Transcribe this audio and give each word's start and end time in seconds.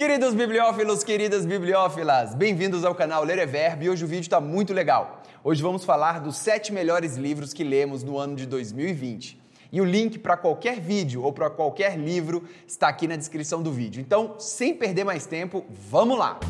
Queridos 0.00 0.32
bibliófilos, 0.34 1.04
queridas 1.04 1.44
bibliófilas, 1.44 2.34
bem-vindos 2.34 2.86
ao 2.86 2.94
canal 2.94 3.22
Ler 3.22 3.38
é 3.38 3.44
Verbo 3.44 3.84
e 3.84 3.90
hoje 3.90 4.02
o 4.02 4.08
vídeo 4.08 4.22
está 4.22 4.40
muito 4.40 4.72
legal. 4.72 5.20
Hoje 5.44 5.60
vamos 5.60 5.84
falar 5.84 6.20
dos 6.20 6.38
sete 6.38 6.72
melhores 6.72 7.18
livros 7.18 7.52
que 7.52 7.62
lemos 7.62 8.02
no 8.02 8.16
ano 8.16 8.34
de 8.34 8.46
2020. 8.46 9.38
E 9.70 9.78
o 9.78 9.84
link 9.84 10.18
para 10.18 10.38
qualquer 10.38 10.80
vídeo 10.80 11.22
ou 11.22 11.34
para 11.34 11.50
qualquer 11.50 11.98
livro 11.98 12.48
está 12.66 12.88
aqui 12.88 13.06
na 13.06 13.14
descrição 13.14 13.62
do 13.62 13.70
vídeo. 13.70 14.00
Então, 14.00 14.36
sem 14.38 14.72
perder 14.72 15.04
mais 15.04 15.26
tempo, 15.26 15.66
vamos 15.68 16.18
lá! 16.18 16.40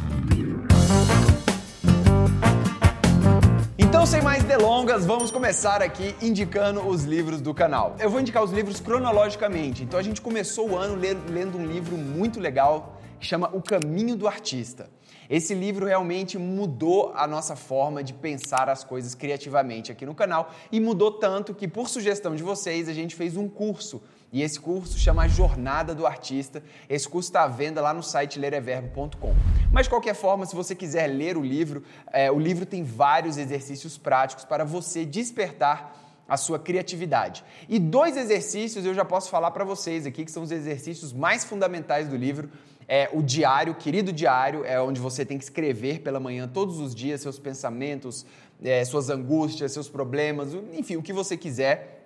Então, 3.76 4.06
sem 4.06 4.22
mais 4.22 4.44
delongas, 4.44 5.04
vamos 5.04 5.32
começar 5.32 5.82
aqui 5.82 6.14
indicando 6.22 6.86
os 6.86 7.02
livros 7.02 7.40
do 7.40 7.52
canal. 7.52 7.96
Eu 7.98 8.10
vou 8.10 8.20
indicar 8.20 8.44
os 8.44 8.52
livros 8.52 8.78
cronologicamente. 8.78 9.82
Então, 9.82 9.98
a 9.98 10.02
gente 10.04 10.20
começou 10.20 10.70
o 10.70 10.76
ano 10.76 10.94
lendo 10.94 11.58
um 11.58 11.66
livro 11.66 11.96
muito 11.96 12.38
legal 12.38 12.99
que 13.20 13.26
chama 13.26 13.50
O 13.52 13.60
Caminho 13.60 14.16
do 14.16 14.26
Artista. 14.26 14.88
Esse 15.28 15.54
livro 15.54 15.86
realmente 15.86 16.38
mudou 16.38 17.12
a 17.14 17.26
nossa 17.26 17.54
forma 17.54 18.02
de 18.02 18.12
pensar 18.12 18.68
as 18.68 18.82
coisas 18.82 19.14
criativamente 19.14 19.92
aqui 19.92 20.04
no 20.04 20.14
canal 20.14 20.50
e 20.72 20.80
mudou 20.80 21.12
tanto 21.12 21.54
que, 21.54 21.68
por 21.68 21.88
sugestão 21.88 22.34
de 22.34 22.42
vocês, 22.42 22.88
a 22.88 22.92
gente 22.92 23.14
fez 23.14 23.36
um 23.36 23.48
curso. 23.48 24.02
E 24.32 24.42
esse 24.42 24.58
curso 24.58 24.98
chama 24.98 25.28
Jornada 25.28 25.94
do 25.94 26.06
Artista. 26.06 26.62
Esse 26.88 27.08
curso 27.08 27.28
está 27.28 27.42
à 27.42 27.46
venda 27.46 27.80
lá 27.80 27.92
no 27.92 28.02
site 28.02 28.38
lereverbo.com. 28.38 29.34
Mas, 29.70 29.84
de 29.84 29.90
qualquer 29.90 30.14
forma, 30.14 30.46
se 30.46 30.56
você 30.56 30.74
quiser 30.74 31.06
ler 31.06 31.36
o 31.36 31.42
livro, 31.42 31.84
é, 32.12 32.30
o 32.30 32.38
livro 32.38 32.64
tem 32.64 32.82
vários 32.82 33.36
exercícios 33.36 33.98
práticos 33.98 34.44
para 34.44 34.64
você 34.64 35.04
despertar 35.04 35.96
a 36.28 36.36
sua 36.36 36.60
criatividade. 36.60 37.44
E 37.68 37.78
dois 37.78 38.16
exercícios 38.16 38.86
eu 38.86 38.94
já 38.94 39.04
posso 39.04 39.28
falar 39.28 39.50
para 39.50 39.64
vocês 39.64 40.06
aqui, 40.06 40.24
que 40.24 40.30
são 40.30 40.44
os 40.44 40.52
exercícios 40.52 41.12
mais 41.12 41.44
fundamentais 41.44 42.08
do 42.08 42.16
livro 42.16 42.48
é 42.92 43.08
o 43.12 43.22
diário, 43.22 43.72
querido 43.76 44.12
diário, 44.12 44.64
é 44.64 44.82
onde 44.82 45.00
você 45.00 45.24
tem 45.24 45.38
que 45.38 45.44
escrever 45.44 46.00
pela 46.00 46.18
manhã 46.18 46.50
todos 46.52 46.80
os 46.80 46.92
dias 46.92 47.20
seus 47.20 47.38
pensamentos, 47.38 48.26
é, 48.60 48.84
suas 48.84 49.08
angústias, 49.08 49.70
seus 49.70 49.88
problemas, 49.88 50.52
enfim, 50.72 50.96
o 50.96 51.02
que 51.02 51.12
você 51.12 51.36
quiser. 51.36 51.98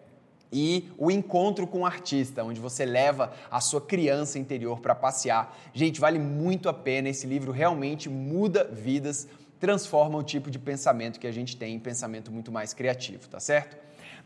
E 0.52 0.90
o 0.98 1.10
encontro 1.10 1.66
com 1.66 1.80
o 1.80 1.86
artista, 1.86 2.44
onde 2.44 2.60
você 2.60 2.84
leva 2.84 3.32
a 3.50 3.62
sua 3.62 3.80
criança 3.80 4.38
interior 4.38 4.78
para 4.78 4.94
passear. 4.94 5.56
Gente, 5.72 5.98
vale 5.98 6.18
muito 6.18 6.68
a 6.68 6.72
pena. 6.74 7.08
Esse 7.08 7.26
livro 7.26 7.50
realmente 7.50 8.10
muda 8.10 8.62
vidas, 8.70 9.26
transforma 9.58 10.18
o 10.18 10.22
tipo 10.22 10.50
de 10.50 10.58
pensamento 10.58 11.18
que 11.18 11.26
a 11.26 11.32
gente 11.32 11.56
tem 11.56 11.74
em 11.74 11.80
pensamento 11.80 12.30
muito 12.30 12.52
mais 12.52 12.74
criativo, 12.74 13.26
tá 13.26 13.40
certo? 13.40 13.74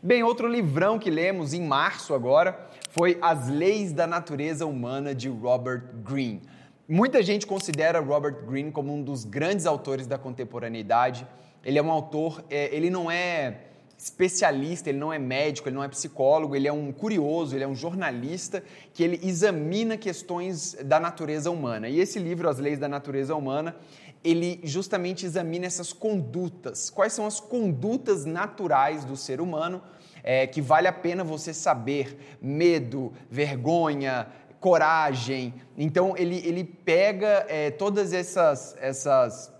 Bem, 0.01 0.23
outro 0.23 0.47
livrão 0.47 0.97
que 0.97 1.09
lemos 1.09 1.53
em 1.53 1.61
março 1.61 2.13
agora 2.13 2.69
foi 2.89 3.17
As 3.21 3.49
Leis 3.49 3.91
da 3.91 4.07
Natureza 4.07 4.65
Humana 4.65 5.13
de 5.13 5.27
Robert 5.27 5.93
Greene. 6.05 6.41
Muita 6.87 7.21
gente 7.21 7.45
considera 7.45 7.99
Robert 7.99 8.45
Greene 8.45 8.71
como 8.71 8.93
um 8.93 9.03
dos 9.03 9.25
grandes 9.25 9.65
autores 9.65 10.07
da 10.07 10.17
contemporaneidade. 10.17 11.27
Ele 11.65 11.77
é 11.77 11.83
um 11.83 11.91
autor, 11.91 12.41
é, 12.49 12.73
ele 12.73 12.89
não 12.89 13.11
é 13.11 13.65
especialista, 13.97 14.87
ele 14.87 14.97
não 14.97 15.11
é 15.11 15.19
médico, 15.19 15.67
ele 15.67 15.75
não 15.75 15.83
é 15.83 15.89
psicólogo, 15.89 16.55
ele 16.55 16.69
é 16.69 16.71
um 16.71 16.93
curioso, 16.93 17.53
ele 17.53 17.65
é 17.65 17.67
um 17.67 17.75
jornalista 17.75 18.63
que 18.93 19.03
ele 19.03 19.19
examina 19.21 19.97
questões 19.97 20.77
da 20.81 20.97
natureza 20.97 21.51
humana. 21.51 21.89
E 21.89 21.99
esse 21.99 22.17
livro, 22.19 22.47
As 22.47 22.57
Leis 22.57 22.79
da 22.79 22.87
Natureza 22.87 23.35
Humana, 23.35 23.75
ele 24.23 24.59
justamente 24.63 25.25
examina 25.25 25.65
essas 25.65 25.93
condutas. 25.93 26.89
Quais 26.89 27.13
são 27.13 27.25
as 27.25 27.39
condutas 27.39 28.25
naturais 28.25 29.05
do 29.05 29.15
ser 29.15 29.39
humano 29.39 29.81
é, 30.23 30.45
que 30.45 30.61
vale 30.61 30.87
a 30.87 30.93
pena 30.93 31.23
você 31.23 31.53
saber? 31.53 32.37
Medo, 32.41 33.13
vergonha, 33.29 34.27
coragem. 34.59 35.53
Então 35.77 36.15
ele, 36.17 36.37
ele 36.45 36.63
pega 36.63 37.45
é, 37.47 37.71
todas 37.71 38.13
essas, 38.13 38.75
essas 38.79 39.51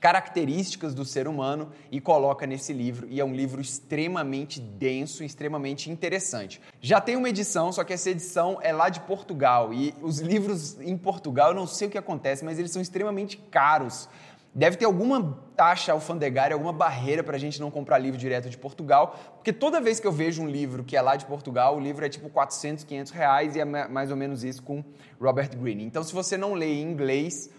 características 0.00 0.94
do 0.94 1.04
ser 1.04 1.26
humano 1.26 1.70
e 1.90 2.00
coloca 2.00 2.46
nesse 2.46 2.72
livro. 2.72 3.06
E 3.10 3.20
é 3.20 3.24
um 3.24 3.34
livro 3.34 3.60
extremamente 3.60 4.60
denso, 4.60 5.24
extremamente 5.24 5.90
interessante. 5.90 6.60
Já 6.80 7.00
tem 7.00 7.16
uma 7.16 7.28
edição, 7.28 7.72
só 7.72 7.84
que 7.84 7.92
essa 7.92 8.10
edição 8.10 8.58
é 8.62 8.72
lá 8.72 8.88
de 8.88 9.00
Portugal. 9.00 9.72
E 9.72 9.94
os 10.02 10.20
livros 10.20 10.80
em 10.80 10.96
Portugal, 10.96 11.48
eu 11.50 11.54
não 11.54 11.66
sei 11.66 11.88
o 11.88 11.90
que 11.90 11.98
acontece, 11.98 12.44
mas 12.44 12.58
eles 12.58 12.70
são 12.70 12.82
extremamente 12.82 13.36
caros. 13.36 14.08
Deve 14.56 14.78
ter 14.78 14.86
alguma 14.86 15.38
taxa 15.54 15.92
alfandegária, 15.92 16.54
alguma 16.54 16.72
barreira 16.72 17.22
para 17.22 17.36
a 17.36 17.38
gente 17.38 17.60
não 17.60 17.70
comprar 17.70 17.98
livro 17.98 18.18
direto 18.18 18.48
de 18.48 18.56
Portugal, 18.56 19.14
porque 19.34 19.52
toda 19.52 19.82
vez 19.82 20.00
que 20.00 20.06
eu 20.06 20.12
vejo 20.12 20.42
um 20.42 20.48
livro 20.48 20.82
que 20.82 20.96
é 20.96 21.02
lá 21.02 21.14
de 21.14 21.26
Portugal, 21.26 21.76
o 21.76 21.80
livro 21.80 22.06
é 22.06 22.08
tipo 22.08 22.30
400, 22.30 22.82
500 22.84 23.12
reais 23.12 23.54
e 23.54 23.60
é 23.60 23.66
mais 23.66 24.10
ou 24.10 24.16
menos 24.16 24.44
isso 24.44 24.62
com 24.62 24.82
Robert 25.20 25.54
Greene. 25.54 25.84
Então, 25.84 26.02
se 26.02 26.14
você 26.14 26.38
não 26.38 26.54
lê 26.54 26.72
em 26.72 26.82
inglês, 26.82 27.50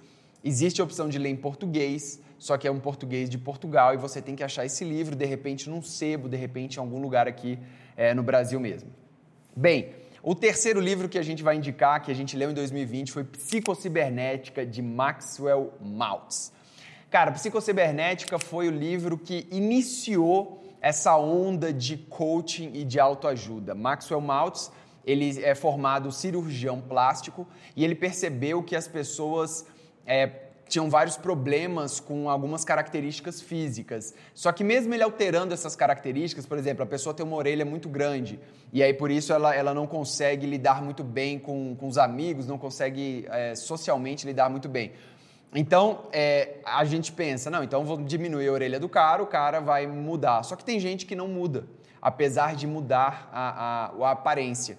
existe 0.44 0.82
a 0.82 0.84
opção 0.84 1.08
de 1.08 1.20
ler 1.20 1.30
em 1.30 1.36
português 1.36 2.20
só 2.38 2.58
que 2.58 2.68
é 2.68 2.72
um 2.72 2.80
português 2.80 3.30
de 3.30 3.38
Portugal 3.38 3.94
e 3.94 3.98
você 3.98 4.22
tem 4.22 4.36
que 4.36 4.44
achar 4.44 4.66
esse 4.66 4.84
livro, 4.84 5.16
de 5.16 5.26
repente, 5.26 5.70
num 5.70 5.82
sebo, 5.82 6.30
de 6.30 6.38
repente, 6.38 6.76
em 6.76 6.80
algum 6.80 7.00
lugar 7.00 7.28
aqui 7.28 7.58
é, 7.96 8.14
no 8.14 8.24
Brasil 8.24 8.60
mesmo. 8.60 8.90
Bem, 9.56 9.96
o 10.22 10.36
terceiro 10.36 10.80
livro 10.80 11.08
que 11.08 11.18
a 11.18 11.22
gente 11.22 11.42
vai 11.42 11.56
indicar, 11.56 12.02
que 12.02 12.12
a 12.12 12.14
gente 12.14 12.36
leu 12.36 12.52
em 12.52 12.54
2020, 12.54 13.12
foi 13.12 13.24
Psicocibernética, 13.24 14.66
de 14.66 14.82
Maxwell 14.82 15.74
Maltz. 15.82 16.52
Cara, 17.10 17.32
Psicocibernética 17.32 18.38
foi 18.38 18.68
o 18.68 18.72
livro 18.72 19.18
que 19.18 19.48
iniciou 19.50 20.62
essa 20.82 21.18
onda 21.18 21.72
de 21.72 21.98
coaching 21.98 22.72
e 22.74 22.84
de 22.84 23.00
autoajuda. 23.00 23.74
Maxwell 23.74 24.22
Maltz, 24.22 24.72
ele 25.06 25.42
é 25.42 25.56
formado 25.56 26.12
cirurgião 26.12 26.82
plástico 26.82 27.48
e 27.76 27.84
ele 27.84 27.96
percebeu 27.96 28.62
que 28.62 28.76
as 28.76 28.88
pessoas 28.88 29.66
é, 30.06 30.28
tinham 30.68 30.90
vários 30.90 31.18
problemas 31.18 32.00
com 32.00 32.30
algumas 32.30 32.64
características 32.64 33.42
físicas. 33.42 34.14
Só 34.34 34.52
que 34.52 34.64
mesmo 34.64 34.94
ele 34.94 35.04
alterando 35.04 35.54
essas 35.54 35.76
características, 35.76 36.46
por 36.46 36.58
exemplo, 36.58 36.84
a 36.84 36.86
pessoa 36.86 37.14
tem 37.14 37.26
uma 37.26 37.36
orelha 37.36 37.66
muito 37.66 37.90
grande 37.90 38.40
e 38.72 38.84
aí 38.84 38.94
por 38.94 39.10
isso 39.10 39.32
ela, 39.34 39.56
ela 39.56 39.74
não 39.74 39.88
consegue 39.88 40.46
lidar 40.46 40.82
muito 40.82 41.04
bem 41.04 41.40
com, 41.40 41.76
com 41.76 41.88
os 41.88 41.98
amigos, 41.98 42.48
não 42.48 42.58
consegue 42.58 43.26
é, 43.30 43.56
socialmente 43.56 44.26
lidar 44.26 44.50
muito 44.50 44.68
bem. 44.68 44.92
Então, 45.56 46.04
é, 46.12 46.56
a 46.66 46.84
gente 46.84 47.12
pensa, 47.12 47.50
não, 47.50 47.64
então 47.64 47.86
vou 47.86 47.98
diminuir 47.98 48.48
a 48.50 48.52
orelha 48.52 48.80
do 48.80 48.90
cara, 48.90 49.24
o 49.24 49.28
cara 49.28 49.60
vai 49.60 49.88
mudar. 49.88 50.44
Só 50.44 50.56
que 50.56 50.64
tem 50.64 50.80
gente 50.80 51.06
que 51.06 51.16
não 51.16 51.28
muda, 51.28 51.66
apesar 52.02 52.56
de 52.56 52.68
mudar 52.68 53.30
a, 53.32 53.92
a, 53.96 54.08
a 54.08 54.12
aparência. 54.12 54.78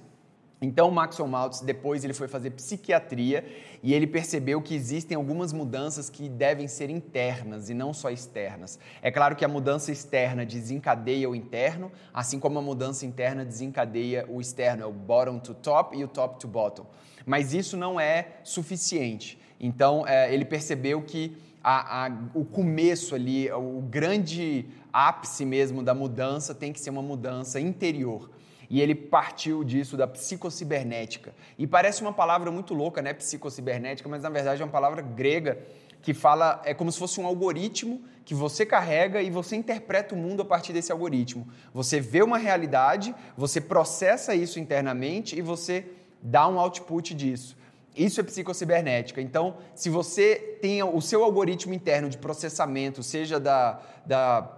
Então, 0.60 0.90
Maxwell 0.90 1.28
Maltz, 1.28 1.60
depois 1.60 2.02
ele 2.02 2.12
foi 2.12 2.26
fazer 2.26 2.50
psiquiatria 2.50 3.44
e 3.80 3.94
ele 3.94 4.08
percebeu 4.08 4.60
que 4.60 4.74
existem 4.74 5.16
algumas 5.16 5.52
mudanças 5.52 6.10
que 6.10 6.28
devem 6.28 6.66
ser 6.66 6.90
internas 6.90 7.70
e 7.70 7.74
não 7.74 7.94
só 7.94 8.10
externas. 8.10 8.76
É 9.00 9.10
claro 9.10 9.36
que 9.36 9.44
a 9.44 9.48
mudança 9.48 9.92
externa 9.92 10.44
desencadeia 10.44 11.30
o 11.30 11.36
interno, 11.36 11.92
assim 12.12 12.40
como 12.40 12.58
a 12.58 12.62
mudança 12.62 13.06
interna 13.06 13.44
desencadeia 13.44 14.26
o 14.28 14.40
externo, 14.40 14.82
é 14.82 14.86
o 14.86 14.92
bottom 14.92 15.38
to 15.38 15.54
top 15.54 15.96
e 15.96 16.02
o 16.02 16.08
top 16.08 16.40
to 16.40 16.48
bottom. 16.48 16.86
Mas 17.24 17.54
isso 17.54 17.76
não 17.76 18.00
é 18.00 18.38
suficiente. 18.42 19.38
Então, 19.60 20.04
é, 20.08 20.32
ele 20.34 20.44
percebeu 20.44 21.02
que 21.02 21.36
a, 21.62 22.06
a, 22.06 22.10
o 22.34 22.44
começo 22.44 23.14
ali, 23.14 23.50
o 23.52 23.80
grande 23.82 24.66
ápice 24.92 25.44
mesmo 25.44 25.82
da 25.82 25.94
mudança 25.94 26.54
tem 26.54 26.72
que 26.72 26.80
ser 26.80 26.90
uma 26.90 27.02
mudança 27.02 27.60
interior. 27.60 28.30
E 28.70 28.80
ele 28.80 28.94
partiu 28.94 29.64
disso 29.64 29.96
da 29.96 30.06
psicocibernética. 30.06 31.34
E 31.56 31.66
parece 31.66 32.02
uma 32.02 32.12
palavra 32.12 32.50
muito 32.50 32.74
louca, 32.74 33.00
né? 33.00 33.14
Psicocibernética, 33.14 34.08
mas 34.08 34.22
na 34.22 34.28
verdade 34.28 34.60
é 34.60 34.64
uma 34.64 34.70
palavra 34.70 35.00
grega 35.00 35.58
que 36.02 36.14
fala, 36.14 36.62
é 36.64 36.72
como 36.72 36.92
se 36.92 36.98
fosse 36.98 37.20
um 37.20 37.26
algoritmo 37.26 38.02
que 38.24 38.34
você 38.34 38.64
carrega 38.64 39.20
e 39.22 39.30
você 39.30 39.56
interpreta 39.56 40.14
o 40.14 40.18
mundo 40.18 40.42
a 40.42 40.44
partir 40.44 40.72
desse 40.72 40.92
algoritmo. 40.92 41.48
Você 41.72 41.98
vê 41.98 42.22
uma 42.22 42.38
realidade, 42.38 43.14
você 43.36 43.60
processa 43.60 44.34
isso 44.34 44.60
internamente 44.60 45.36
e 45.36 45.42
você 45.42 45.86
dá 46.22 46.46
um 46.46 46.58
output 46.58 47.14
disso. 47.14 47.56
Isso 47.96 48.20
é 48.20 48.22
psicocibernética. 48.22 49.20
Então, 49.20 49.56
se 49.74 49.90
você 49.90 50.36
tem 50.60 50.82
o 50.82 51.00
seu 51.00 51.24
algoritmo 51.24 51.74
interno 51.74 52.08
de 52.08 52.16
processamento, 52.16 53.02
seja 53.02 53.40
da, 53.40 53.80
da 54.06 54.57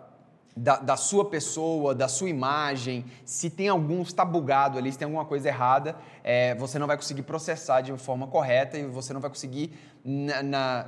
da, 0.57 0.77
da, 0.77 0.97
sua 0.97 1.25
pessoa, 1.25 1.95
da 1.95 2.09
sua 2.09 2.29
imagem, 2.29 3.05
se 3.25 3.49
tem 3.49 3.69
algum, 3.69 4.03
está 4.03 4.25
bugado 4.25 4.79
ali, 4.79 4.91
se 4.91 4.99
tem 4.99 5.07
alguma 5.07 5.25
coisa 5.25 5.49
errada, 5.49 5.97
é, 6.23 6.55
você 6.57 6.79
não 6.79 6.87
vai 6.87 6.97
conseguir 6.97 7.23
processar 7.23 7.81
de 7.81 7.97
forma 7.97 8.27
correta 8.27 8.77
e 8.77 8.85
você 8.85 9.13
não 9.13 9.21
vai 9.21 9.31
conseguir, 9.31 9.73
na, 10.05 10.43
na, 10.43 10.87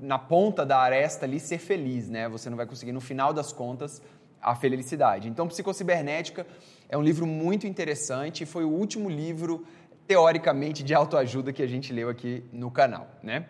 na, 0.00 0.18
ponta 0.18 0.64
da 0.64 0.78
aresta 0.78 1.26
ali, 1.26 1.38
ser 1.38 1.58
feliz, 1.58 2.08
né? 2.08 2.28
Você 2.28 2.50
não 2.50 2.56
vai 2.56 2.66
conseguir, 2.66 2.92
no 2.92 3.00
final 3.00 3.32
das 3.32 3.52
contas, 3.52 4.02
a 4.40 4.54
felicidade. 4.54 5.28
Então, 5.28 5.46
Psicocibernética 5.46 6.46
é 6.88 6.96
um 6.96 7.02
livro 7.02 7.26
muito 7.26 7.66
interessante 7.66 8.42
e 8.42 8.46
foi 8.46 8.64
o 8.64 8.70
último 8.70 9.08
livro, 9.08 9.64
teoricamente, 10.06 10.82
de 10.82 10.94
autoajuda 10.94 11.52
que 11.52 11.62
a 11.62 11.66
gente 11.66 11.92
leu 11.92 12.08
aqui 12.08 12.44
no 12.52 12.70
canal, 12.70 13.06
né? 13.22 13.46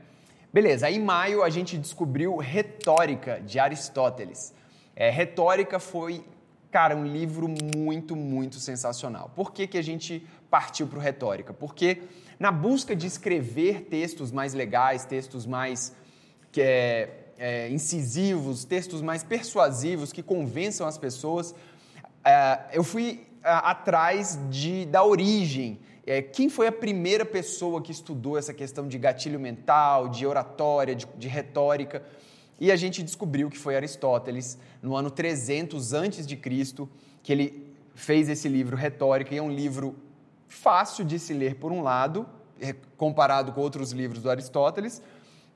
Beleza, 0.53 0.87
aí 0.87 0.97
em 0.97 1.05
maio 1.05 1.43
a 1.43 1.51
gente 1.51 1.77
descobriu 1.77 2.37
Retórica, 2.39 3.41
de 3.41 3.59
Aristóteles. 3.59 4.55
É, 5.01 5.11
Retórica 5.11 5.79
foi, 5.79 6.25
cara, 6.73 6.97
um 6.97 7.07
livro 7.07 7.47
muito, 7.77 8.17
muito 8.17 8.57
sensacional. 8.59 9.31
Por 9.37 9.53
que, 9.53 9.65
que 9.69 9.79
a 9.79 9.83
gente 9.83 10.27
partiu 10.51 10.89
para 10.89 10.99
o 10.99 11.01
Retórica? 11.01 11.55
Porque 11.55 12.03
na 12.37 12.51
busca 12.51 12.97
de 12.97 13.07
escrever 13.07 13.83
textos 13.83 14.33
mais 14.33 14.55
legais, 14.55 15.05
textos 15.05 15.47
mais 15.47 15.95
que 16.51 16.61
é, 16.61 17.29
é, 17.39 17.69
incisivos, 17.69 18.65
textos 18.65 19.01
mais 19.01 19.23
persuasivos 19.23 20.13
que 20.13 20.21
convençam 20.21 20.85
as 20.85 20.99
pessoas, 20.99 21.55
é, 22.25 22.59
eu 22.73 22.83
fui 22.83 23.25
atrás 23.45 24.37
de, 24.51 24.85
da 24.85 25.05
origem. 25.05 25.79
É, 26.05 26.23
quem 26.23 26.49
foi 26.49 26.67
a 26.67 26.73
primeira 26.73 27.25
pessoa 27.25 27.81
que 27.81 27.93
estudou 27.93 28.37
essa 28.37 28.53
questão 28.53 28.89
de 28.89 28.99
gatilho 28.99 29.39
mental, 29.39 30.09
de 30.09 30.27
oratória, 30.27 30.97
de, 30.97 31.07
de 31.17 31.29
retórica? 31.29 32.03
E 32.61 32.73
a 32.73 32.77
gente 32.77 33.03
descobriu 33.03 33.49
que 33.49 33.59
foi 33.59 33.77
Aristóteles, 33.77 34.59
no 34.83 34.97
ano 34.97 35.11
300 35.11 35.93
antes 35.93 36.27
de 36.27 36.37
Cristo, 36.37 36.89
que 37.23 37.33
ele 37.33 37.75
fez 37.95 38.29
esse 38.29 38.49
livro 38.49 38.77
Retórica, 38.77 39.35
e 39.35 39.39
é 39.39 39.43
um 39.43 39.51
livro 39.51 39.97
fácil 40.49 41.05
de 41.05 41.19
se 41.19 41.33
ler 41.33 41.57
por 41.57 41.71
um 41.71 41.83
lado, 41.83 42.27
é, 42.61 42.75
comparado 42.97 43.53
com 43.53 43.61
outros 43.61 43.93
livros 43.93 44.23
do 44.23 44.31
Aristóteles, 44.31 45.03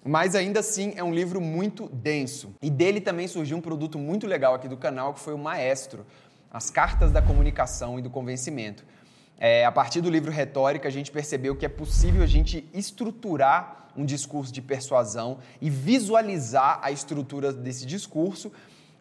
mas 0.05 0.35
ainda 0.35 0.61
assim 0.61 0.93
é 0.97 1.03
um 1.03 1.15
livro 1.15 1.41
muito 1.41 1.89
denso. 1.89 2.55
E 2.61 2.69
dele 2.69 3.01
também 3.01 3.29
surgiu 3.29 3.57
um 3.57 3.61
produto 3.61 3.99
muito 3.99 4.27
legal 4.27 4.55
aqui 4.55 4.69
do 4.69 4.77
canal, 4.77 5.15
que 5.15 5.21
foi 5.21 5.35
o 5.35 5.39
Maestro, 5.39 6.05
as 6.51 6.71
cartas 6.71 7.11
da 7.11 7.23
comunicação 7.23 7.99
e 7.99 8.03
do 8.03 8.11
convencimento. 8.11 8.85
É, 9.45 9.65
a 9.65 9.73
partir 9.73 10.01
do 10.01 10.09
livro 10.09 10.31
Retórica, 10.31 10.87
a 10.87 10.91
gente 10.93 11.11
percebeu 11.11 11.57
que 11.57 11.67
é 11.67 11.69
possível 11.69 12.23
a 12.23 12.29
gente 12.29 12.65
estruturar 12.73 13.89
um 13.97 14.05
discurso 14.05 14.53
de 14.53 14.63
persuasão 14.63 15.39
e 15.61 15.69
visualizar 15.69 16.79
a 16.81 16.93
estrutura 16.93 17.53
desse 17.53 17.85
discurso. 17.85 18.53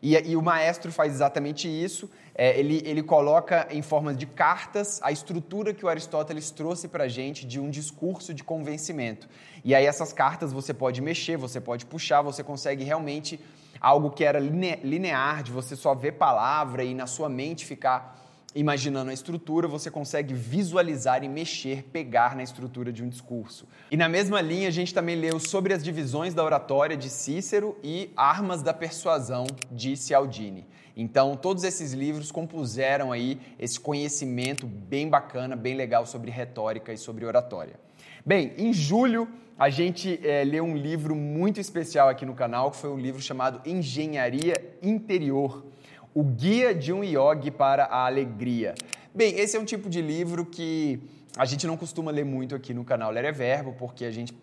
E, 0.02 0.16
e 0.18 0.36
o 0.36 0.42
maestro 0.42 0.92
faz 0.92 1.14
exatamente 1.14 1.68
isso. 1.68 2.10
É, 2.34 2.60
ele, 2.60 2.82
ele 2.84 3.04
coloca 3.04 3.68
em 3.70 3.84
forma 3.84 4.16
de 4.16 4.26
cartas 4.26 5.00
a 5.04 5.12
estrutura 5.12 5.76
que 5.76 5.86
o 5.86 5.90
Aristóteles 5.90 6.50
trouxe 6.50 6.88
para 6.88 7.04
a 7.04 7.08
gente 7.08 7.46
de 7.46 7.60
um 7.60 7.70
discurso 7.70 8.34
de 8.34 8.44
convencimento. 8.44 9.30
E 9.64 9.76
aí 9.76 9.86
essas 9.86 10.12
cartas 10.12 10.52
você 10.52 10.74
pode 10.74 11.02
mexer, 11.02 11.38
você 11.38 11.62
pode 11.62 11.86
puxar, 11.86 12.24
você 12.24 12.44
consegue 12.44 12.84
realmente 12.84 13.40
algo 13.80 14.10
que 14.10 14.24
era 14.24 14.40
linear, 14.40 15.44
de 15.44 15.52
você 15.52 15.76
só 15.76 15.94
ver 15.94 16.14
palavra 16.14 16.84
e 16.84 16.96
na 16.96 17.06
sua 17.06 17.30
mente 17.30 17.64
ficar 17.64 18.21
imaginando 18.54 19.12
a 19.12 19.14
estrutura, 19.14 19.68
você 19.68 19.90
consegue 19.90 20.34
visualizar 20.34 21.24
e 21.24 21.30
mexer, 21.30 21.84
pegar 21.92 22.36
na 22.36 22.44
estrutura 22.44 22.92
de 22.92 23.04
um 23.04 23.10
discurso. 23.10 23.68
E 23.90 23.98
na 23.98 24.10
mesma 24.10 24.42
linha, 24.42 24.68
a 24.68 24.72
gente 24.72 24.94
também 24.94 25.16
leu 25.16 25.40
sobre 25.40 25.74
as 25.74 25.84
divisões 25.84 26.34
da 26.34 26.44
oratória 26.44 26.98
de 26.98 27.10
Cícero 27.10 27.78
e 27.84 28.12
Armas 28.16 28.62
da 28.62 28.74
Persuasão 28.74 29.46
de 29.72 29.96
Cialdini. 29.96 30.66
Então, 30.96 31.36
todos 31.36 31.64
esses 31.64 31.94
livros 31.94 32.32
compuseram 32.32 33.12
aí 33.12 33.40
esse 33.58 33.80
conhecimento 33.80 34.68
bem 34.68 35.10
bacana, 35.10 35.56
bem 35.56 35.76
legal 35.76 36.06
sobre 36.06 36.30
retórica 36.30 36.92
e 36.92 36.98
sobre 36.98 37.26
oratória. 37.26 37.80
Bem, 38.26 38.54
em 38.58 38.74
julho 38.74 39.28
a 39.58 39.70
gente 39.70 40.20
é, 40.24 40.44
leu 40.44 40.64
um 40.64 40.76
livro 40.76 41.16
muito 41.16 41.60
especial 41.60 42.10
aqui 42.10 42.26
no 42.26 42.34
canal, 42.34 42.72
que 42.72 42.78
foi 42.78 42.90
um 42.90 42.98
livro 42.98 43.22
chamado 43.22 43.62
Engenharia 43.64 44.56
Interior, 44.82 45.64
o 46.14 46.24
Guia 46.24 46.76
de 46.76 46.92
um 46.92 47.04
Yogi 47.04 47.50
para 47.50 47.86
a 47.86 48.06
Alegria. 48.06 48.76
Bem, 49.16 49.34
esse 49.40 49.56
é 49.56 49.60
um 49.60 49.66
tipo 49.66 49.90
de 49.90 50.02
livro 50.02 50.46
que 50.46 51.02
a 51.38 51.46
gente 51.46 51.66
não 51.66 51.78
costuma 51.78 52.12
ler 52.12 52.26
muito 52.26 52.54
aqui 52.54 52.74
no 52.74 52.84
canal 52.84 53.12
Ler 53.12 53.26
é 53.26 53.32
Verbo, 53.32 53.74
porque 53.78 54.04
a 54.04 54.12
gente 54.12 54.36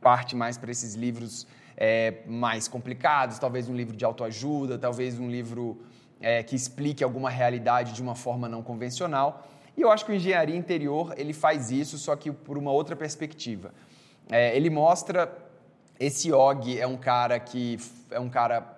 parte 0.00 0.36
mais 0.36 0.58
para 0.58 0.70
esses 0.70 0.94
livros 0.94 1.46
é, 1.76 2.18
mais 2.26 2.68
complicados, 2.68 3.38
talvez 3.38 3.68
um 3.70 3.74
livro 3.74 3.96
de 3.96 4.04
autoajuda, 4.04 4.76
talvez 4.76 5.18
um 5.18 5.30
livro 5.30 5.78
é, 6.20 6.42
que 6.42 6.54
explique 6.54 7.02
alguma 7.02 7.30
realidade 7.30 7.94
de 7.94 8.02
uma 8.02 8.14
forma 8.14 8.46
não 8.46 8.62
convencional. 8.62 9.48
E 9.76 9.80
eu 9.80 9.90
acho 9.90 10.04
que 10.04 10.12
o 10.12 10.14
Engenharia 10.14 10.54
Interior 10.54 11.14
ele 11.16 11.32
faz 11.32 11.70
isso, 11.70 11.96
só 11.96 12.14
que 12.14 12.30
por 12.30 12.58
uma 12.58 12.70
outra 12.70 12.94
perspectiva. 12.94 13.72
É, 14.30 14.54
ele 14.54 14.68
mostra 14.68 15.34
esse 15.98 16.30
Og 16.32 16.78
é 16.78 16.86
um 16.86 16.96
cara 16.96 17.40
que 17.40 17.78
é 18.10 18.20
um 18.20 18.28
cara 18.28 18.73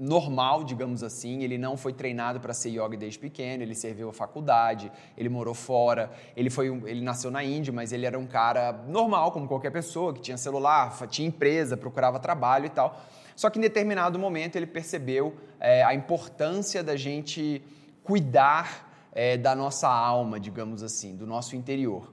normal, 0.00 0.64
digamos 0.64 1.02
assim. 1.02 1.42
Ele 1.42 1.58
não 1.58 1.76
foi 1.76 1.92
treinado 1.92 2.40
para 2.40 2.54
ser 2.54 2.70
yogi 2.70 2.96
desde 2.96 3.18
pequeno. 3.18 3.62
Ele 3.62 3.74
serviu 3.74 4.08
a 4.08 4.12
faculdade, 4.12 4.90
ele 5.16 5.28
morou 5.28 5.54
fora. 5.54 6.10
Ele 6.34 6.48
foi, 6.48 6.68
ele 6.86 7.02
nasceu 7.02 7.30
na 7.30 7.44
Índia, 7.44 7.72
mas 7.72 7.92
ele 7.92 8.06
era 8.06 8.18
um 8.18 8.26
cara 8.26 8.72
normal, 8.88 9.30
como 9.30 9.46
qualquer 9.46 9.70
pessoa 9.70 10.14
que 10.14 10.20
tinha 10.20 10.38
celular, 10.38 10.96
tinha 11.08 11.28
empresa, 11.28 11.76
procurava 11.76 12.18
trabalho 12.18 12.66
e 12.66 12.70
tal. 12.70 12.98
Só 13.36 13.50
que 13.50 13.58
em 13.58 13.62
determinado 13.62 14.18
momento 14.18 14.56
ele 14.56 14.66
percebeu 14.66 15.36
é, 15.60 15.82
a 15.84 15.94
importância 15.94 16.82
da 16.82 16.96
gente 16.96 17.62
cuidar 18.02 18.90
é, 19.12 19.36
da 19.36 19.54
nossa 19.54 19.88
alma, 19.88 20.40
digamos 20.40 20.82
assim, 20.82 21.14
do 21.14 21.26
nosso 21.26 21.54
interior. 21.56 22.12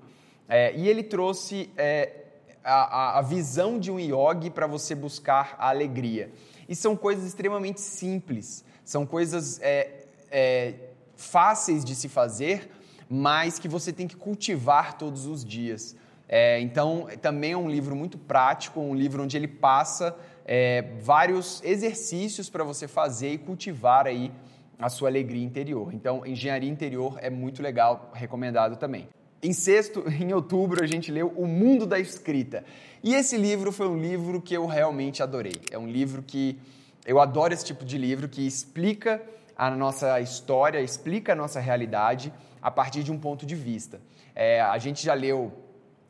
É, 0.49 0.75
e 0.75 0.87
ele 0.87 1.03
trouxe 1.03 1.69
é, 1.77 2.25
a, 2.63 3.19
a 3.19 3.21
visão 3.21 3.79
de 3.79 3.89
um 3.91 3.99
yogi 3.99 4.49
para 4.49 4.67
você 4.67 4.93
buscar 4.93 5.55
a 5.57 5.69
alegria. 5.69 6.31
E 6.67 6.75
são 6.75 6.95
coisas 6.95 7.25
extremamente 7.25 7.81
simples, 7.81 8.63
são 8.83 9.05
coisas 9.05 9.59
é, 9.61 10.05
é, 10.29 10.73
fáceis 11.15 11.83
de 11.83 11.95
se 11.95 12.09
fazer, 12.09 12.69
mas 13.09 13.57
que 13.57 13.67
você 13.67 13.93
tem 13.93 14.07
que 14.07 14.15
cultivar 14.15 14.97
todos 14.97 15.25
os 15.25 15.43
dias. 15.43 15.95
É, 16.27 16.59
então, 16.59 17.07
também 17.21 17.53
é 17.53 17.57
um 17.57 17.69
livro 17.69 17.95
muito 17.95 18.17
prático, 18.17 18.81
um 18.81 18.93
livro 18.93 19.23
onde 19.23 19.37
ele 19.37 19.47
passa 19.47 20.15
é, 20.45 20.81
vários 20.99 21.61
exercícios 21.63 22.49
para 22.49 22.63
você 22.63 22.87
fazer 22.87 23.31
e 23.31 23.37
cultivar 23.37 24.05
aí 24.07 24.31
a 24.77 24.89
sua 24.89 25.09
alegria 25.09 25.43
interior. 25.43 25.93
Então, 25.93 26.25
engenharia 26.25 26.69
interior 26.69 27.17
é 27.21 27.29
muito 27.29 27.63
legal, 27.63 28.11
recomendado 28.13 28.75
também. 28.75 29.07
Em 29.41 29.53
sexto, 29.53 30.03
em 30.09 30.33
outubro, 30.33 30.83
a 30.83 30.87
gente 30.87 31.11
leu 31.11 31.27
O 31.35 31.45
Mundo 31.47 31.85
da 31.85 31.99
Escrita. 31.99 32.63
E 33.03 33.13
esse 33.13 33.37
livro 33.37 33.71
foi 33.71 33.87
um 33.87 33.97
livro 33.97 34.41
que 34.41 34.53
eu 34.53 34.65
realmente 34.65 35.21
adorei. 35.21 35.61
É 35.71 35.77
um 35.77 35.87
livro 35.87 36.23
que 36.23 36.59
eu 37.05 37.19
adoro 37.19 37.53
esse 37.53 37.63
tipo 37.63 37.85
de 37.85 37.97
livro 37.97 38.27
que 38.27 38.45
explica 38.45 39.21
a 39.55 39.69
nossa 39.71 40.19
história, 40.19 40.81
explica 40.81 41.33
a 41.33 41.35
nossa 41.35 41.59
realidade 41.59 42.33
a 42.61 42.69
partir 42.69 43.03
de 43.03 43.11
um 43.11 43.17
ponto 43.17 43.45
de 43.45 43.55
vista. 43.55 44.01
É, 44.35 44.61
a 44.61 44.77
gente 44.77 45.03
já 45.03 45.13
leu, 45.13 45.53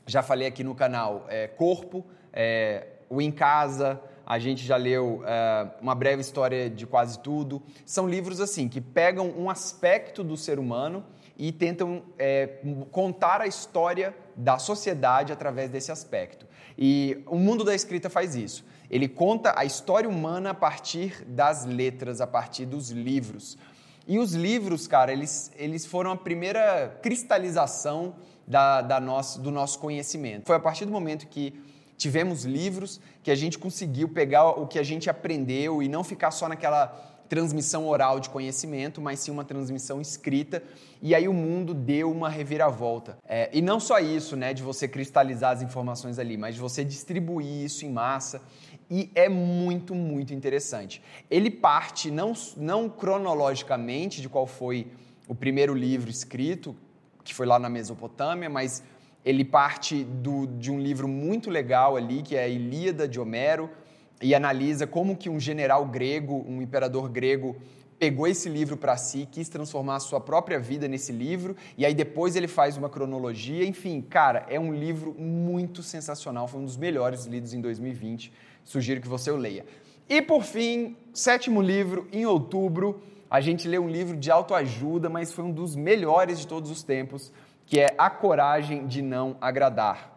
já 0.06 0.24
falei 0.24 0.48
aqui 0.48 0.64
no 0.64 0.74
canal, 0.74 1.26
é, 1.30 1.48
Corpo, 1.48 2.06
é, 2.34 2.88
O 3.10 3.22
Em 3.22 3.32
Casa, 3.32 4.02
a 4.26 4.40
gente 4.40 4.66
já 4.66 4.76
leu 4.76 5.24
é, 5.26 5.68
Uma 5.82 5.96
Breve 5.96 6.22
História 6.22 6.70
de 6.70 6.86
Quase 6.86 7.20
Tudo. 7.20 7.62
São 7.86 8.08
livros 8.08 8.42
assim 8.42 8.68
que 8.68 8.82
pegam 8.82 9.30
um 9.38 9.50
aspecto 9.50 10.24
do 10.24 10.36
ser 10.36 10.60
humano 10.60 11.06
e 11.38 11.52
tentam 11.52 12.02
é, 12.18 12.62
contar 12.92 13.42
a 13.42 13.48
história 13.48 14.16
da 14.36 14.58
sociedade 14.58 15.32
através 15.32 15.70
desse 15.70 15.92
aspecto. 15.92 16.48
E 16.78 17.24
o 17.28 17.38
mundo 17.38 17.64
da 17.64 17.76
escrita 17.76 18.10
faz 18.10 18.36
isso. 18.36 18.66
Ele 18.90 19.08
conta 19.08 19.54
a 19.56 19.64
história 19.64 20.10
humana 20.10 20.52
a 20.52 20.54
partir 20.54 21.24
das 21.26 21.66
letras, 21.66 22.22
a 22.22 22.28
partir 22.28 22.66
dos 22.66 22.90
livros. 22.90 23.58
E 24.08 24.18
os 24.18 24.34
livros, 24.34 24.88
cara, 24.88 25.12
eles, 25.12 25.52
eles 25.58 25.86
foram 25.86 26.12
a 26.12 26.16
primeira 26.16 26.98
cristalização 27.02 28.16
da, 28.48 28.82
da 28.82 29.00
nosso, 29.00 29.40
do 29.42 29.52
nosso 29.52 29.78
conhecimento. 29.80 30.48
Foi 30.48 30.56
a 30.56 30.60
partir 30.60 30.86
do 30.86 30.92
momento 30.92 31.28
que 31.28 31.54
tivemos 31.98 32.46
livros 32.46 33.02
que 33.22 33.30
a 33.30 33.36
gente 33.36 33.60
conseguiu 33.60 34.08
pegar 34.08 34.52
o 34.52 34.66
que 34.66 34.80
a 34.80 34.84
gente 34.84 35.10
aprendeu 35.10 35.84
e 35.84 35.90
não 35.90 36.04
ficar 36.04 36.32
só 36.32 36.48
naquela 36.48 37.17
transmissão 37.28 37.88
oral 37.88 38.20
de 38.20 38.30
conhecimento, 38.30 39.02
mas 39.02 39.20
sim 39.20 39.32
uma 39.32 39.44
transmissão 39.44 40.02
escrita. 40.02 40.64
E 41.02 41.14
aí 41.14 41.28
o 41.28 41.34
mundo 41.34 41.74
deu 41.74 42.12
uma 42.12 42.30
reviravolta. 42.30 43.18
É, 43.28 43.50
e 43.54 43.62
não 43.62 43.80
só 43.80 44.00
isso, 44.00 44.36
né, 44.36 44.54
de 44.54 44.64
você 44.64 44.88
cristalizar 44.88 45.52
as 45.52 45.62
informações 45.62 46.18
ali, 46.18 46.38
mas 46.38 46.56
de 46.56 46.62
você 46.62 46.84
distribuir 46.84 47.66
isso 47.66 47.86
em 47.86 47.92
massa. 47.92 48.42
E 48.90 49.12
é 49.14 49.28
muito, 49.28 49.94
muito 49.94 50.34
interessante. 50.34 51.02
Ele 51.30 51.52
parte 51.52 52.10
não, 52.10 52.34
não 52.56 52.90
cronologicamente 52.90 54.22
de 54.22 54.30
qual 54.30 54.48
foi 54.48 54.88
o 55.28 55.36
primeiro 55.36 55.74
livro 55.74 56.10
escrito, 56.10 56.76
que 57.24 57.34
foi 57.34 57.46
lá 57.46 57.60
na 57.60 57.70
Mesopotâmia, 57.70 58.50
mas 58.50 58.82
ele 59.26 59.44
parte 59.44 60.06
do, 60.06 60.48
de 60.48 60.72
um 60.72 60.80
livro 60.80 61.06
muito 61.06 61.50
legal 61.50 61.98
ali, 61.98 62.22
que 62.22 62.36
é 62.36 62.44
a 62.44 62.48
Ilíada 62.48 63.06
de 63.06 63.20
Homero, 63.20 63.70
e 64.22 64.34
analisa 64.34 64.88
como 64.88 65.16
que 65.16 65.30
um 65.30 65.40
general 65.40 65.86
grego, 65.86 66.44
um 66.48 66.62
imperador 66.62 67.10
grego, 67.10 67.56
pegou 68.00 68.28
esse 68.28 68.48
livro 68.48 68.78
para 68.78 68.96
si, 68.96 69.28
quis 69.32 69.50
transformar 69.50 69.96
a 69.96 70.00
sua 70.00 70.20
própria 70.20 70.60
vida 70.60 70.88
nesse 70.88 71.12
livro, 71.12 71.56
e 71.78 71.86
aí 71.86 71.94
depois 71.94 72.36
ele 72.36 72.48
faz 72.48 72.78
uma 72.78 72.90
cronologia. 72.90 73.66
Enfim, 73.66 74.02
cara, 74.02 74.46
é 74.50 74.60
um 74.60 74.74
livro 74.74 75.16
muito 75.18 75.82
sensacional, 75.82 76.48
foi 76.48 76.62
um 76.62 76.66
dos 76.66 76.78
melhores 76.78 77.26
lidos 77.26 77.54
em 77.54 77.62
2020. 77.62 78.32
Sugiro 78.64 79.02
que 79.02 79.08
você 79.08 79.32
o 79.32 79.36
leia. 79.36 79.66
E 80.10 80.22
por 80.22 80.44
fim, 80.44 80.96
sétimo 81.14 81.62
livro, 81.62 82.08
em 82.12 82.26
outubro, 82.26 83.02
a 83.30 83.42
gente 83.42 83.68
lê 83.68 83.78
um 83.78 83.90
livro 83.90 84.16
de 84.16 84.32
autoajuda, 84.32 85.10
mas 85.10 85.32
foi 85.32 85.44
um 85.44 85.52
dos 85.52 85.76
melhores 85.76 86.40
de 86.40 86.48
todos 86.48 86.72
os 86.72 86.84
tempos, 86.84 87.32
que 87.66 87.80
é 87.80 87.94
A 87.98 88.10
Coragem 88.10 88.88
de 88.88 89.02
Não 89.02 89.36
Agradar. 89.42 90.17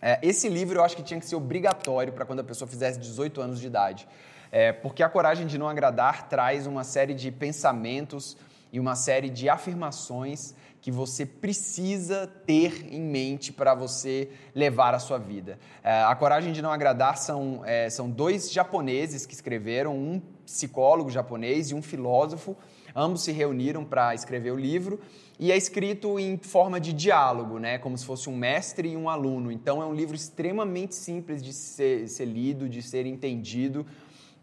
É, 0.00 0.18
esse 0.22 0.48
livro 0.48 0.78
eu 0.78 0.84
acho 0.84 0.96
que 0.96 1.02
tinha 1.02 1.18
que 1.18 1.26
ser 1.26 1.36
obrigatório 1.36 2.12
para 2.12 2.24
quando 2.24 2.40
a 2.40 2.44
pessoa 2.44 2.68
fizesse 2.68 2.98
18 2.98 3.40
anos 3.40 3.60
de 3.60 3.66
idade. 3.66 4.08
É, 4.50 4.72
porque 4.72 5.02
a 5.02 5.08
coragem 5.08 5.46
de 5.46 5.58
não 5.58 5.68
agradar 5.68 6.28
traz 6.28 6.66
uma 6.66 6.84
série 6.84 7.14
de 7.14 7.30
pensamentos 7.30 8.36
e 8.72 8.78
uma 8.78 8.94
série 8.94 9.28
de 9.28 9.48
afirmações 9.48 10.54
que 10.80 10.90
você 10.90 11.26
precisa 11.26 12.26
ter 12.46 12.86
em 12.92 13.00
mente 13.00 13.52
para 13.52 13.74
você 13.74 14.30
levar 14.54 14.94
a 14.94 14.98
sua 14.98 15.18
vida. 15.18 15.58
É, 15.82 16.02
a 16.02 16.14
Coragem 16.14 16.52
de 16.52 16.62
Não 16.62 16.70
Agradar 16.70 17.18
são, 17.18 17.62
é, 17.64 17.90
são 17.90 18.08
dois 18.08 18.52
japoneses 18.52 19.26
que 19.26 19.34
escreveram, 19.34 19.96
um 19.96 20.22
psicólogo 20.46 21.10
japonês 21.10 21.70
e 21.70 21.74
um 21.74 21.82
filósofo. 21.82 22.56
Ambos 23.00 23.22
se 23.22 23.30
reuniram 23.30 23.84
para 23.84 24.12
escrever 24.12 24.50
o 24.50 24.56
livro 24.56 24.98
e 25.38 25.52
é 25.52 25.56
escrito 25.56 26.18
em 26.18 26.36
forma 26.36 26.80
de 26.80 26.92
diálogo, 26.92 27.60
né? 27.60 27.78
como 27.78 27.96
se 27.96 28.04
fosse 28.04 28.28
um 28.28 28.36
mestre 28.36 28.88
e 28.88 28.96
um 28.96 29.08
aluno. 29.08 29.52
Então 29.52 29.80
é 29.80 29.86
um 29.86 29.94
livro 29.94 30.16
extremamente 30.16 30.96
simples 30.96 31.40
de 31.40 31.52
ser, 31.52 32.08
ser 32.08 32.24
lido, 32.24 32.68
de 32.68 32.82
ser 32.82 33.06
entendido. 33.06 33.86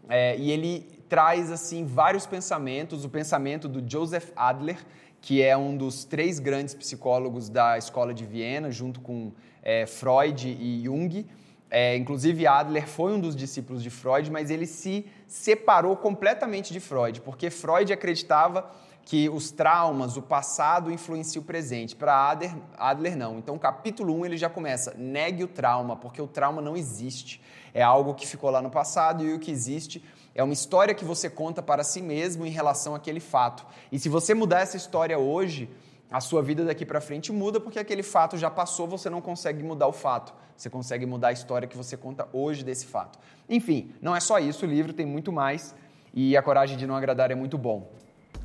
É, 0.08 0.38
e 0.38 0.50
ele 0.50 0.88
traz 1.06 1.50
assim 1.50 1.84
vários 1.84 2.24
pensamentos, 2.24 3.04
o 3.04 3.10
pensamento 3.10 3.68
do 3.68 3.86
Joseph 3.86 4.30
Adler, 4.34 4.78
que 5.20 5.42
é 5.42 5.54
um 5.54 5.76
dos 5.76 6.06
três 6.06 6.38
grandes 6.38 6.74
psicólogos 6.74 7.50
da 7.50 7.76
Escola 7.76 8.14
de 8.14 8.24
Viena, 8.24 8.70
junto 8.70 9.02
com 9.02 9.32
é, 9.62 9.84
Freud 9.84 10.48
e 10.48 10.82
Jung. 10.82 11.26
É, 11.70 11.96
inclusive, 11.96 12.46
Adler 12.46 12.86
foi 12.86 13.12
um 13.12 13.20
dos 13.20 13.34
discípulos 13.34 13.82
de 13.82 13.90
Freud, 13.90 14.30
mas 14.30 14.50
ele 14.50 14.66
se 14.66 15.06
separou 15.26 15.96
completamente 15.96 16.72
de 16.72 16.80
Freud, 16.80 17.20
porque 17.20 17.50
Freud 17.50 17.92
acreditava 17.92 18.70
que 19.04 19.28
os 19.28 19.50
traumas, 19.50 20.16
o 20.16 20.22
passado 20.22 20.90
influencia 20.90 21.40
o 21.40 21.44
presente. 21.44 21.94
Para 21.94 22.30
Adler, 22.30 22.56
Adler, 22.76 23.16
não. 23.16 23.38
Então, 23.38 23.56
capítulo 23.58 24.14
1 24.18 24.26
ele 24.26 24.36
já 24.36 24.48
começa: 24.48 24.94
negue 24.96 25.44
o 25.44 25.48
trauma, 25.48 25.96
porque 25.96 26.20
o 26.20 26.26
trauma 26.26 26.60
não 26.60 26.76
existe. 26.76 27.40
É 27.72 27.82
algo 27.82 28.14
que 28.14 28.26
ficou 28.26 28.50
lá 28.50 28.62
no 28.62 28.70
passado 28.70 29.24
e 29.24 29.34
o 29.34 29.38
que 29.38 29.50
existe 29.50 30.02
é 30.36 30.42
uma 30.42 30.52
história 30.52 30.94
que 30.94 31.04
você 31.04 31.30
conta 31.30 31.62
para 31.62 31.82
si 31.82 32.02
mesmo 32.02 32.44
em 32.44 32.50
relação 32.50 32.94
àquele 32.94 33.20
fato. 33.20 33.64
E 33.90 33.98
se 33.98 34.10
você 34.10 34.34
mudar 34.34 34.60
essa 34.60 34.76
história 34.76 35.18
hoje, 35.18 35.66
a 36.10 36.20
sua 36.20 36.42
vida 36.42 36.64
daqui 36.64 36.86
para 36.86 37.00
frente 37.00 37.32
muda 37.32 37.58
porque 37.58 37.78
aquele 37.78 38.02
fato 38.02 38.36
já 38.36 38.50
passou, 38.50 38.86
você 38.86 39.10
não 39.10 39.20
consegue 39.20 39.62
mudar 39.62 39.86
o 39.86 39.92
fato. 39.92 40.32
Você 40.56 40.70
consegue 40.70 41.04
mudar 41.04 41.28
a 41.28 41.32
história 41.32 41.68
que 41.68 41.76
você 41.76 41.96
conta 41.96 42.28
hoje 42.32 42.64
desse 42.64 42.86
fato. 42.86 43.18
Enfim, 43.48 43.92
não 44.00 44.14
é 44.14 44.20
só 44.20 44.38
isso, 44.38 44.64
o 44.64 44.68
livro 44.68 44.92
tem 44.92 45.04
muito 45.04 45.32
mais 45.32 45.74
e 46.14 46.36
a 46.36 46.42
coragem 46.42 46.76
de 46.76 46.86
não 46.86 46.96
agradar 46.96 47.30
é 47.30 47.34
muito 47.34 47.58
bom. 47.58 47.90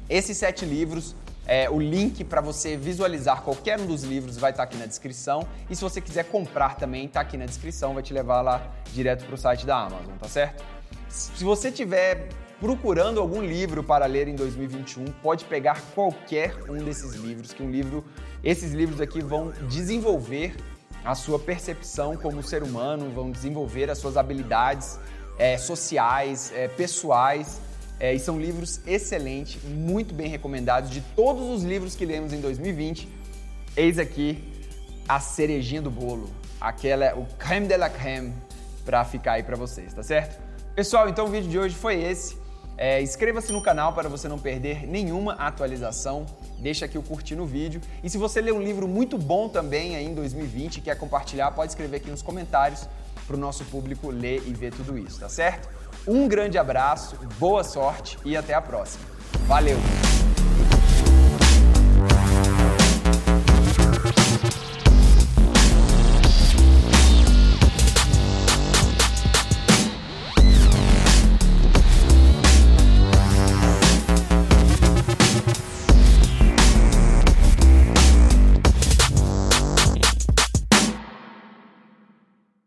Esses 0.10 0.38
sete 0.38 0.66
livros 0.66 1.16
é, 1.46 1.70
o 1.70 1.80
link 1.80 2.24
para 2.24 2.40
você 2.40 2.78
visualizar 2.78 3.42
qualquer 3.42 3.80
um 3.80 3.86
dos 3.86 4.04
livros 4.04 4.38
vai 4.38 4.52
estar 4.52 4.64
tá 4.64 4.70
aqui 4.70 4.78
na 4.78 4.86
descrição. 4.86 5.48
E 5.70 5.76
se 5.76 5.82
você 5.82 6.00
quiser 6.00 6.26
comprar 6.26 6.76
também, 6.76 7.06
está 7.06 7.22
aqui 7.22 7.38
na 7.38 7.46
descrição, 7.46 7.94
vai 7.94 8.04
te 8.04 8.14
levar 8.14 8.42
lá 8.42 8.66
direto 8.94 9.26
para 9.26 9.36
o 9.36 9.38
site 9.38 9.66
da 9.66 9.78
Amazon, 9.78 10.16
tá 10.20 10.28
certo? 10.28 10.64
Se 11.10 11.44
você 11.44 11.70
estiver 11.70 12.30
procurando 12.62 13.20
algum 13.20 13.42
livro 13.42 13.84
para 13.84 14.06
ler 14.06 14.28
em 14.28 14.36
2021, 14.36 15.06
pode 15.24 15.46
pegar 15.46 15.82
qualquer 15.96 16.56
um 16.70 16.78
desses 16.78 17.16
livros, 17.16 17.52
que 17.52 17.64
um 17.64 17.72
livro, 17.72 18.06
esses 18.44 18.72
livros 18.72 19.02
aqui 19.02 19.20
vão 19.20 19.52
desenvolver 19.68 20.56
a 21.04 21.16
sua 21.16 21.40
percepção 21.40 22.16
como 22.16 22.44
ser 22.44 22.62
humano, 22.62 23.10
vão 23.10 23.32
desenvolver 23.32 23.90
as 23.90 23.98
suas 23.98 24.16
habilidades 24.16 25.00
é, 25.40 25.58
sociais, 25.58 26.54
é, 26.56 26.68
pessoais. 26.68 27.60
É, 28.00 28.14
e 28.16 28.20
são 28.20 28.40
livros 28.40 28.80
excelentes, 28.88 29.62
muito 29.64 30.14
bem 30.14 30.28
recomendados. 30.28 30.90
De 30.90 31.02
todos 31.16 31.44
os 31.50 31.64
livros 31.64 31.96
que 31.96 32.04
lemos 32.04 32.34
em 32.34 32.42
2020, 32.42 33.08
eis 33.76 34.00
aqui 34.00 34.44
a 35.08 35.20
cerejinha 35.20 35.84
do 35.84 35.92
bolo, 35.92 36.28
aquela, 36.60 37.16
o 37.16 37.26
creme 37.38 37.68
de 37.68 37.78
la 37.78 37.90
creme, 37.90 38.34
para 38.86 39.06
ficar 39.06 39.34
aí 39.34 39.44
para 39.44 39.56
vocês, 39.56 39.94
tá 39.94 40.02
certo? 40.02 40.42
Pessoal, 40.76 41.10
então 41.10 41.26
o 41.26 41.30
vídeo 41.30 41.50
de 41.50 41.60
hoje 41.60 41.76
foi 41.76 42.02
esse. 42.02 42.41
É, 42.84 43.00
Inscreva-se 43.00 43.54
no 43.54 43.62
canal 43.62 43.94
para 43.94 44.10
você 44.10 44.28
não 44.28 44.40
perder 44.40 44.88
nenhuma 44.88 45.34
atualização. 45.34 46.26
Deixa 46.58 46.86
aqui 46.86 46.98
o 46.98 47.04
curtir 47.04 47.36
no 47.36 47.46
vídeo. 47.46 47.80
E 48.04 48.10
se 48.10 48.18
você 48.18 48.42
lê 48.42 48.52
um 48.52 48.60
livro 48.60 48.88
muito 48.88 49.20
bom 49.20 49.48
também 49.48 49.96
aí 49.96 50.04
em 50.04 50.16
2020 50.16 50.78
e 50.78 50.82
quer 50.82 50.98
compartilhar, 50.98 51.52
pode 51.52 51.74
escrever 51.74 51.98
aqui 51.98 52.10
nos 52.10 52.24
comentários 52.24 52.90
para 53.28 53.36
o 53.36 53.40
nosso 53.40 53.64
público 53.66 54.10
ler 54.10 54.42
e 54.48 54.54
ver 54.56 54.74
tudo 54.74 54.98
isso, 54.98 55.20
tá 55.20 55.30
certo? 55.30 55.70
Um 56.08 56.28
grande 56.28 56.58
abraço, 56.58 57.16
boa 57.38 57.64
sorte 57.64 58.18
e 58.26 58.36
até 58.36 58.56
a 58.56 58.62
próxima. 58.62 59.06
Valeu! 59.46 59.78